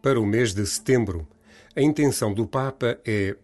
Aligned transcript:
Para 0.00 0.20
o 0.20 0.26
mês 0.26 0.54
de 0.54 0.64
setembro, 0.64 1.26
a 1.74 1.82
intenção 1.82 2.32
do 2.32 2.46
Papa 2.46 2.98
é 3.04 3.36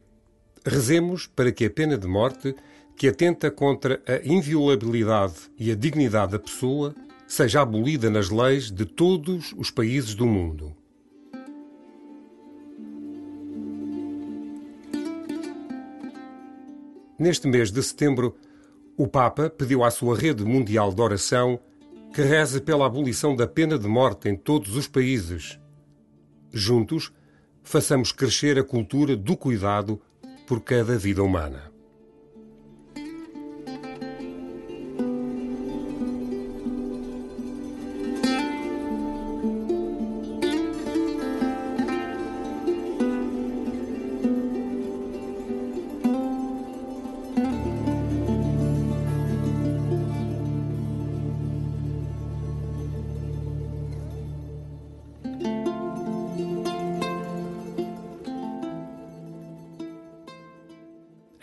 rezemos 0.64 1.27
para 1.27 1.52
que 1.52 1.66
a 1.66 1.70
pena 1.70 1.98
de 1.98 2.07
morte, 2.07 2.55
que 2.96 3.09
atenta 3.09 3.50
contra 3.50 4.00
a 4.07 4.27
inviolabilidade 4.27 5.34
e 5.59 5.70
a 5.70 5.75
dignidade 5.75 6.32
da 6.32 6.38
pessoa, 6.38 6.95
seja 7.27 7.61
abolida 7.61 8.09
nas 8.09 8.30
leis 8.30 8.70
de 8.70 8.87
todos 8.87 9.52
os 9.56 9.70
países 9.70 10.14
do 10.14 10.27
mundo. 10.27 10.75
Neste 17.19 17.47
mês 17.47 17.70
de 17.70 17.83
setembro, 17.83 18.36
o 18.97 19.09
Papa 19.09 19.50
pediu 19.50 19.83
à 19.83 19.91
sua 19.91 20.16
rede 20.16 20.45
mundial 20.45 20.92
de 20.92 21.00
oração 21.00 21.59
que 22.14 22.23
reze 22.23 22.61
pela 22.61 22.86
abolição 22.86 23.34
da 23.34 23.47
pena 23.47 23.77
de 23.77 23.89
morte 23.89 24.28
em 24.28 24.36
todos 24.36 24.77
os 24.77 24.86
países. 24.86 25.59
Juntos, 26.56 27.12
façamos 27.64 28.12
crescer 28.12 28.56
a 28.60 28.62
cultura 28.62 29.16
do 29.16 29.36
cuidado 29.36 30.00
por 30.46 30.60
cada 30.60 30.96
vida 30.96 31.20
humana. 31.20 31.73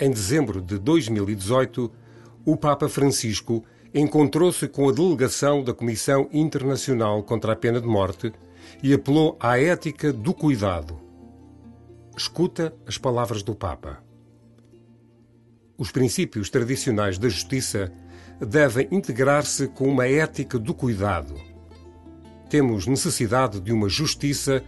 Em 0.01 0.09
dezembro 0.09 0.59
de 0.59 0.79
2018, 0.79 1.91
o 2.43 2.57
Papa 2.57 2.89
Francisco 2.89 3.63
encontrou-se 3.93 4.67
com 4.67 4.89
a 4.89 4.91
delegação 4.91 5.63
da 5.63 5.75
Comissão 5.75 6.27
Internacional 6.33 7.21
contra 7.21 7.53
a 7.53 7.55
Pena 7.55 7.79
de 7.79 7.85
Morte 7.85 8.33
e 8.81 8.95
apelou 8.95 9.37
à 9.39 9.59
ética 9.59 10.11
do 10.11 10.33
cuidado. 10.33 10.99
Escuta 12.17 12.73
as 12.87 12.97
palavras 12.97 13.43
do 13.43 13.53
Papa. 13.53 14.01
Os 15.77 15.91
princípios 15.91 16.49
tradicionais 16.49 17.19
da 17.19 17.29
justiça 17.29 17.91
devem 18.39 18.87
integrar-se 18.89 19.67
com 19.67 19.87
uma 19.87 20.07
ética 20.07 20.57
do 20.57 20.73
cuidado. 20.73 21.35
Temos 22.49 22.87
necessidade 22.87 23.59
de 23.59 23.71
uma 23.71 23.87
justiça 23.87 24.63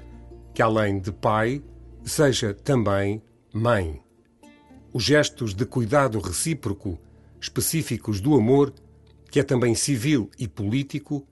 que, 0.53 0.61
além 0.61 0.99
de 0.99 1.11
pai, 1.11 1.63
seja 2.03 2.53
também 2.53 3.19
mãe. 3.51 4.02
Os 4.93 5.03
gestos 5.03 5.55
de 5.55 5.65
cuidado 5.65 6.19
recíproco, 6.19 6.99
específicos 7.41 8.21
do 8.21 8.35
amor, 8.35 8.71
que 9.31 9.39
é 9.39 9.43
também 9.43 9.73
civil 9.73 10.29
e 10.37 10.47
político, 10.47 11.25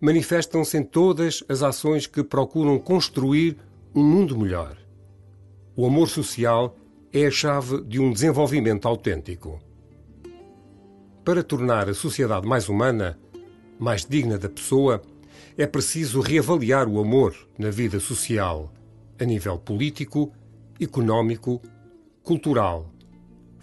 manifestam-se 0.00 0.78
em 0.78 0.82
todas 0.82 1.44
as 1.46 1.62
ações 1.62 2.06
que 2.06 2.24
procuram 2.24 2.78
construir 2.78 3.58
um 3.94 4.02
mundo 4.02 4.38
melhor. 4.38 4.78
O 5.76 5.84
amor 5.84 6.08
social 6.08 6.74
é 7.12 7.26
a 7.26 7.30
chave 7.30 7.82
de 7.82 8.00
um 8.00 8.10
desenvolvimento 8.10 8.88
autêntico. 8.88 9.60
Para 11.22 11.42
tornar 11.42 11.90
a 11.90 11.94
sociedade 11.94 12.48
mais 12.48 12.70
humana, 12.70 13.18
mais 13.78 14.06
digna 14.06 14.38
da 14.38 14.48
pessoa, 14.48 15.02
é 15.58 15.66
preciso 15.66 16.20
reavaliar 16.20 16.88
o 16.88 16.98
amor 16.98 17.36
na 17.58 17.68
vida 17.68 18.00
social, 18.00 18.72
a 19.20 19.24
nível 19.24 19.58
político, 19.58 20.32
económico, 20.80 21.60
cultural, 22.22 22.93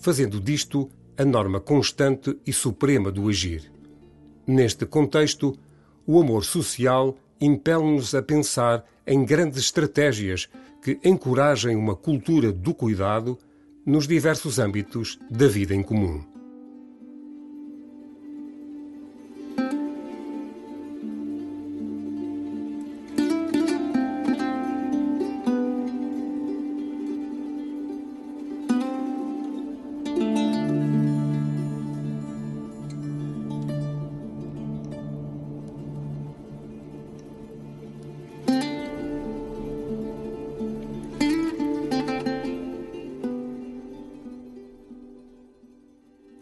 fazendo 0.01 0.39
disto 0.39 0.89
a 1.17 1.23
norma 1.23 1.59
constante 1.59 2.35
e 2.45 2.51
suprema 2.51 3.11
do 3.11 3.29
agir. 3.29 3.71
Neste 4.45 4.85
contexto, 4.85 5.57
o 6.05 6.19
amor 6.19 6.43
social 6.43 7.15
impele-nos 7.39 8.13
a 8.13 8.21
pensar 8.21 8.83
em 9.05 9.23
grandes 9.23 9.59
estratégias 9.59 10.49
que 10.83 10.99
encorajem 11.03 11.75
uma 11.75 11.95
cultura 11.95 12.51
do 12.51 12.73
cuidado 12.73 13.37
nos 13.85 14.07
diversos 14.07 14.59
âmbitos 14.59 15.19
da 15.29 15.47
vida 15.47 15.73
em 15.75 15.83
comum. 15.83 16.30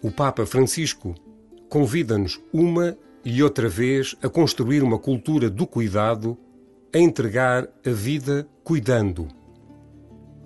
O 0.02 0.10
Papa 0.10 0.46
Francisco 0.46 1.14
convida-nos 1.68 2.40
uma 2.54 2.98
e 3.24 3.44
outra 3.44 3.68
vez 3.68 4.16
a 4.24 4.30
construir 4.30 4.82
uma 4.82 4.98
cultura 4.98 5.50
do 5.50 5.68
cuidado, 5.68 6.38
a 6.94 6.98
entregar 6.98 7.68
a 7.86 7.90
vida 7.90 8.48
cuidando. 8.64 9.28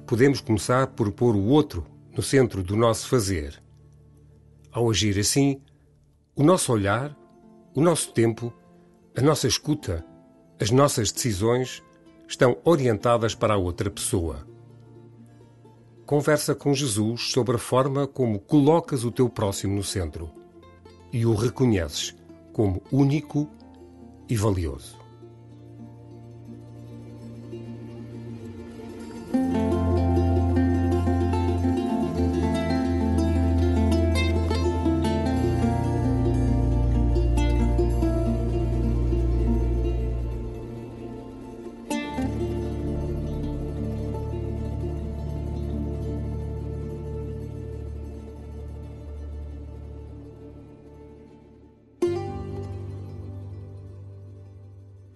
Podemos 0.08 0.42
começar 0.42 0.88
por 0.88 1.12
pôr 1.12 1.36
o 1.36 1.46
outro 1.46 1.86
no 2.16 2.24
centro 2.24 2.64
do 2.64 2.76
nosso 2.76 3.08
fazer. 3.08 3.62
Ao 4.72 4.90
agir 4.90 5.20
assim, 5.20 5.62
o 6.36 6.44
nosso 6.44 6.74
olhar, 6.74 7.16
o 7.76 7.82
nosso 7.82 8.12
tempo, 8.12 8.52
a 9.16 9.22
nossa 9.22 9.48
escuta, 9.48 10.04
as 10.60 10.72
nossas 10.72 11.12
decisões 11.12 11.84
estão 12.28 12.58
orientadas 12.64 13.36
para 13.36 13.54
a 13.54 13.58
outra 13.58 13.92
pessoa 13.92 14.53
conversa 16.14 16.54
com 16.54 16.76
Jesus 16.76 17.32
sobre 17.32 17.56
a 17.56 17.58
forma 17.58 18.06
como 18.06 18.38
colocas 18.40 19.04
o 19.04 19.10
teu 19.10 19.28
próximo 19.28 19.74
no 19.74 19.84
centro 19.84 20.30
e 21.12 21.26
o 21.26 21.34
reconheces 21.34 22.16
como 22.52 22.84
único 22.92 23.50
e 24.30 24.38
valioso. 24.38 25.03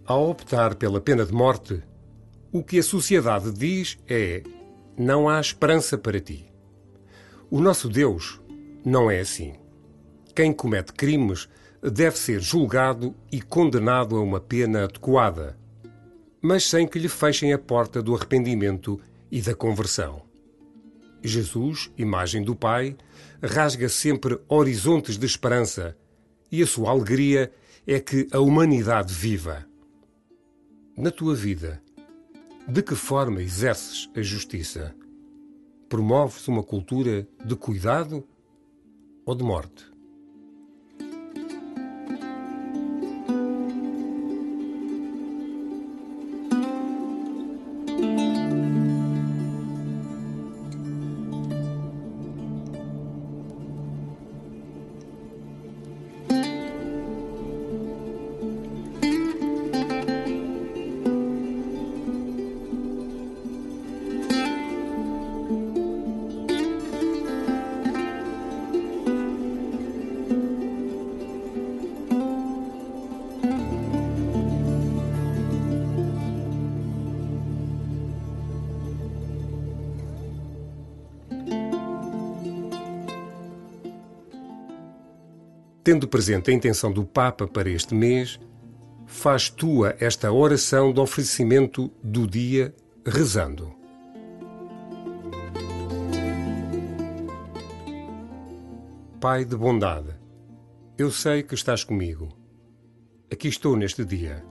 Ao 0.07 0.29
optar 0.29 0.75
pela 0.75 1.01
pena 1.01 1.25
de 1.25 1.33
morte, 1.33 1.83
o 2.49 2.63
que 2.63 2.79
a 2.79 2.83
sociedade 2.83 3.51
diz 3.51 3.97
é: 4.07 4.41
não 4.97 5.27
há 5.27 5.37
esperança 5.37 5.97
para 5.97 6.17
ti. 6.17 6.45
O 7.51 7.59
nosso 7.59 7.89
Deus 7.89 8.39
não 8.85 9.11
é 9.11 9.19
assim. 9.19 9.55
Quem 10.33 10.53
comete 10.53 10.93
crimes 10.93 11.49
deve 11.81 12.17
ser 12.17 12.39
julgado 12.39 13.13
e 13.29 13.41
condenado 13.41 14.15
a 14.15 14.21
uma 14.21 14.39
pena 14.39 14.85
adequada, 14.85 15.57
mas 16.41 16.63
sem 16.63 16.87
que 16.87 16.99
lhe 16.99 17.09
fechem 17.09 17.51
a 17.51 17.59
porta 17.59 18.01
do 18.01 18.15
arrependimento 18.15 18.97
e 19.29 19.41
da 19.41 19.53
conversão. 19.53 20.21
Jesus, 21.21 21.91
imagem 21.97 22.43
do 22.43 22.55
Pai, 22.55 22.95
rasga 23.43 23.89
sempre 23.89 24.39
horizontes 24.47 25.17
de 25.17 25.25
esperança 25.25 25.97
e 26.49 26.63
a 26.63 26.67
sua 26.67 26.91
alegria 26.91 27.51
é 27.85 27.99
que 27.99 28.25
a 28.31 28.39
humanidade 28.39 29.13
viva 29.13 29.67
na 30.97 31.11
tua 31.11 31.35
vida, 31.35 31.79
de 32.67 32.81
que 32.81 32.95
forma 32.95 33.39
exerces 33.39 34.09
a 34.15 34.21
justiça? 34.23 34.95
Promoves 35.87 36.47
uma 36.47 36.63
cultura 36.63 37.27
de 37.45 37.55
cuidado 37.55 38.27
ou 39.23 39.35
de 39.35 39.43
morte? 39.43 39.85
Tendo 85.87 86.05
presente 86.05 86.51
a 86.51 86.53
intenção 86.53 86.91
do 86.91 87.05
Papa 87.05 87.47
para 87.47 87.69
este 87.69 87.95
mês, 87.95 88.37
faz 89.05 89.49
tua 89.49 89.95
esta 90.01 90.29
oração 90.29 90.91
de 90.91 90.99
oferecimento 90.99 91.89
do 92.03 92.27
dia 92.27 92.75
rezando. 93.05 93.73
Pai 99.21 99.45
de 99.45 99.55
bondade, 99.55 100.09
eu 100.97 101.09
sei 101.09 101.41
que 101.41 101.55
estás 101.55 101.85
comigo. 101.85 102.27
Aqui 103.31 103.47
estou 103.47 103.77
neste 103.77 104.03
dia. 104.03 104.43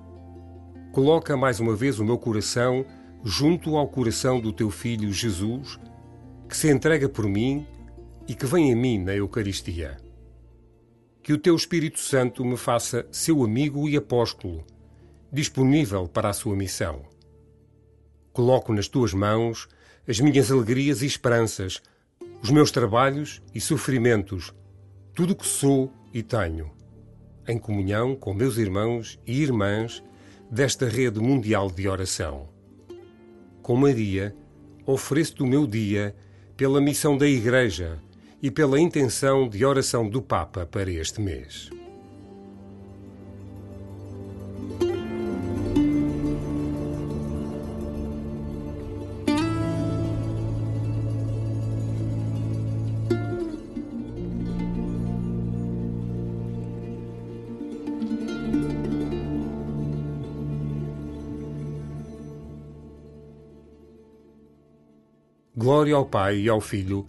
Coloca 0.91 1.37
mais 1.37 1.61
uma 1.61 1.77
vez 1.77 1.99
o 1.99 2.05
meu 2.07 2.17
coração 2.17 2.83
junto 3.23 3.77
ao 3.77 3.87
coração 3.87 4.41
do 4.41 4.55
teu 4.55 4.71
Filho 4.71 5.13
Jesus, 5.13 5.79
que 6.49 6.57
se 6.57 6.73
entrega 6.73 7.11
por 7.11 7.29
mim 7.29 7.67
e 8.27 8.35
que 8.35 8.47
vem 8.47 8.73
a 8.73 8.77
mim 8.77 9.05
na 9.05 9.15
Eucaristia. 9.15 10.06
Que 11.27 11.33
o 11.33 11.39
teu 11.39 11.57
Espírito 11.57 11.99
Santo 11.99 12.45
me 12.45 12.57
faça 12.57 13.05
seu 13.11 13.43
amigo 13.43 13.89
e 13.89 13.97
apóstolo, 13.97 14.65
disponível 15.33 16.07
para 16.07 16.29
a 16.29 16.33
sua 16.33 16.55
missão. 16.55 17.03
Coloco 18.33 18.73
nas 18.73 18.87
tuas 18.87 19.13
mãos 19.13 19.67
as 20.07 20.21
minhas 20.21 20.53
alegrias 20.53 21.03
e 21.03 21.07
esperanças, 21.07 21.83
os 22.41 22.49
meus 22.51 22.71
trabalhos 22.71 23.43
e 23.53 23.61
sofrimentos, 23.61 24.55
tudo 25.13 25.33
o 25.33 25.35
que 25.35 25.49
sou 25.49 25.93
e 26.15 26.23
tenho, 26.23 26.71
em 27.49 27.59
comunhão 27.59 28.15
com 28.15 28.33
meus 28.33 28.57
irmãos 28.57 29.19
e 29.27 29.43
irmãs 29.43 30.05
desta 30.49 30.89
rede 30.89 31.19
mundial 31.19 31.69
de 31.69 31.89
oração. 31.89 32.49
Com 33.63 33.75
Maria, 33.75 34.33
ofereço-te 34.87 35.43
o 35.43 35.47
meu 35.49 35.67
dia 35.67 36.15
pela 36.57 36.81
missão 36.81 37.19
da 37.19 37.27
Igreja 37.27 38.01
e 38.43 38.51
pela 38.51 38.79
intenção 38.79 39.49
de 39.49 39.65
oração 39.65 40.09
do 40.09 40.21
Papa 40.21 40.67
para 40.67 40.91
este 40.91 41.21
mês. 41.21 41.71
Glória 65.57 65.95
ao 65.95 66.05
Pai 66.05 66.41
e 66.41 66.49
ao 66.49 66.61
Filho 66.61 67.09